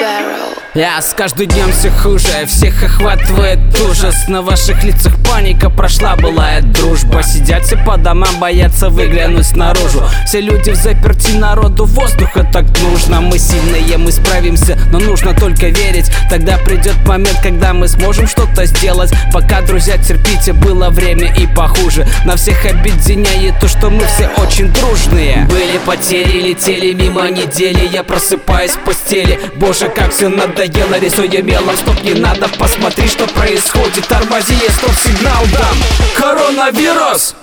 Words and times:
Barrel. 0.00 0.59
Я 0.74 1.02
с 1.02 1.14
каждым 1.14 1.48
днем 1.48 1.72
все 1.72 1.90
хуже, 1.90 2.46
всех 2.46 2.80
охватывает 2.84 3.58
ужас. 3.80 4.28
На 4.28 4.40
ваших 4.40 4.84
лицах 4.84 5.12
паника, 5.28 5.68
прошла 5.68 6.14
былая 6.14 6.62
дружба. 6.62 7.24
Сидят 7.24 7.64
все 7.64 7.76
по 7.76 7.96
домам, 7.96 8.38
боятся 8.38 8.88
выглянуть 8.88 9.56
наружу. 9.56 10.04
Все 10.26 10.40
люди 10.40 10.70
в 10.70 10.76
заперти, 10.76 11.32
народу 11.32 11.86
воздуха 11.86 12.48
так 12.52 12.66
нужно. 12.82 13.20
Мы 13.20 13.40
сильные, 13.40 13.98
мы 13.98 14.12
справимся, 14.12 14.78
но 14.92 15.00
нужно 15.00 15.34
только 15.34 15.70
верить. 15.70 16.08
Тогда 16.30 16.56
придет 16.58 16.94
момент, 17.04 17.40
когда 17.42 17.74
мы 17.74 17.88
сможем 17.88 18.28
что-то 18.28 18.64
сделать. 18.66 19.10
Пока, 19.32 19.62
друзья, 19.62 19.98
терпите, 19.98 20.52
было 20.52 20.90
время 20.90 21.34
и 21.34 21.48
похуже. 21.48 22.06
На 22.24 22.36
всех 22.36 22.64
объединяет 22.64 23.58
то, 23.58 23.66
что 23.66 23.90
мы 23.90 24.04
все 24.04 24.28
очень 24.36 24.72
дружные. 24.72 25.48
Были 25.50 25.78
потери, 25.84 26.38
летели 26.40 26.92
мимо 26.92 27.28
недели. 27.28 27.88
Я 27.92 28.04
просыпаюсь 28.04 28.72
в 28.72 28.78
постели, 28.84 29.40
боже, 29.56 29.88
как 29.88 30.12
все 30.12 30.28
надоело 30.60 30.98
Рисуя 30.98 31.42
мелом, 31.42 31.76
стоп, 31.76 32.02
не 32.02 32.12
надо, 32.12 32.46
посмотри, 32.58 33.08
что 33.08 33.26
происходит. 33.28 34.06
Тормози, 34.08 34.54
я 34.62 34.70
стоп-сигнал 34.70 35.44
дам. 35.52 35.76
Коронавирус! 36.14 37.34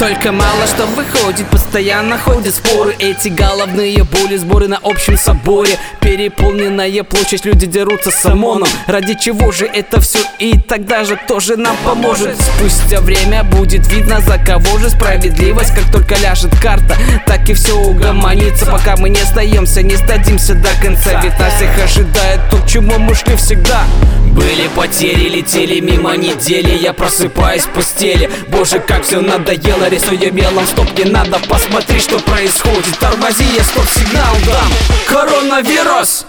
Только 0.00 0.32
мало 0.32 0.66
что 0.66 0.86
выходит, 0.86 1.46
постоянно 1.48 2.16
ходят 2.16 2.54
споры. 2.54 2.96
Эти 2.98 3.28
головные 3.28 4.02
боли, 4.02 4.38
сборы 4.38 4.66
на 4.66 4.78
общем 4.78 5.18
соборе. 5.18 5.78
Переполненная 6.00 7.04
площадь, 7.04 7.44
люди 7.44 7.66
дерутся 7.66 8.10
с 8.10 8.24
ОМОНом. 8.24 8.66
Ради 8.86 9.12
чего 9.12 9.52
же 9.52 9.66
это 9.66 10.00
все 10.00 10.20
и 10.38 10.58
тогда 10.58 11.04
же 11.04 11.16
кто 11.16 11.38
же 11.38 11.58
нам 11.58 11.76
поможет? 11.84 12.34
Спустя 12.40 13.02
время 13.02 13.44
будет 13.44 13.86
видно 13.92 14.22
за 14.22 14.38
кого 14.38 14.78
же 14.78 14.88
справедливость 14.88 15.74
Как 15.74 15.92
только 15.92 16.14
ляжет 16.14 16.58
карта, 16.58 16.96
так 17.26 17.50
и 17.50 17.52
все 17.52 17.78
угомонится 17.78 18.64
Пока 18.64 18.96
мы 18.96 19.10
не 19.10 19.22
сдаемся, 19.22 19.82
не 19.82 19.96
сдадимся 19.96 20.54
до 20.54 20.70
конца. 20.82 21.20
Ведь 21.22 21.38
нас 21.38 21.52
всех 21.56 21.84
ожидает 21.84 22.40
то, 22.50 22.56
к 22.56 22.66
чему 22.66 22.98
мы 22.98 23.14
шли 23.14 23.36
всегда. 23.36 23.84
Были 24.30 24.68
потери, 24.74 25.28
летели 25.28 25.80
мимо 25.80 26.16
недели. 26.16 26.78
Я 26.78 26.94
просыпаюсь 26.94 27.64
в 27.64 27.68
постели. 27.70 28.30
Боже, 28.48 28.78
как 28.78 29.02
все 29.02 29.20
надоело, 29.20 29.89
рисуя 29.90 30.30
мелом 30.30 30.66
Стоп, 30.66 30.96
не 30.96 31.04
надо, 31.04 31.38
посмотри, 31.48 32.00
что 32.00 32.18
происходит 32.20 32.98
Тормози, 32.98 33.44
я 33.56 33.64
стоп-сигнал 33.64 34.36
дам 34.46 34.72
Коронавирус! 35.06 36.26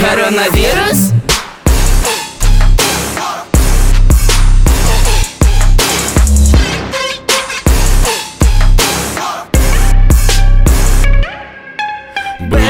Коронавирус? 0.00 1.13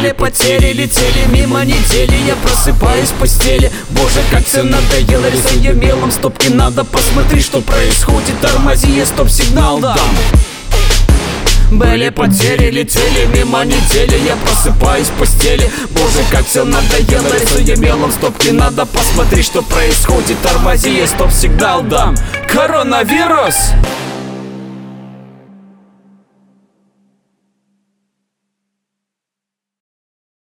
Были 0.04 0.12
потери, 0.16 0.74
летели 0.74 1.24
мимо 1.32 1.64
недели. 1.64 2.14
Я 2.26 2.34
просыпаюсь 2.36 3.08
в 3.08 3.14
постели. 3.14 3.72
Боже, 3.88 4.20
как 4.30 4.44
все 4.44 4.62
надоело. 4.62 5.24
Рисуя 5.30 5.72
мелом, 5.72 6.10
стопки. 6.10 6.48
Надо 6.48 6.84
Посмотри, 6.84 7.40
что 7.40 7.62
происходит. 7.62 8.38
Тормози, 8.42 8.90
я 8.98 9.06
стоп-сигнал 9.06 9.78
дам. 9.78 9.98
Были 11.70 12.10
потери, 12.10 12.70
летели 12.70 13.24
мимо 13.34 13.64
недели. 13.64 14.20
Я 14.26 14.36
просыпаюсь 14.36 15.06
в 15.06 15.12
постели. 15.12 15.70
Боже, 15.92 16.22
как 16.30 16.46
все 16.46 16.64
надоело. 16.64 17.26
Рисуя 17.32 17.76
мелом, 17.76 18.12
стопки. 18.12 18.50
Надо 18.50 18.84
Посмотри, 18.84 19.42
что 19.42 19.62
происходит. 19.62 20.36
Тормози, 20.42 20.98
я 20.98 21.06
стоп-сигнал 21.06 21.80
дам. 21.80 22.14
Коронавирус! 22.46 23.70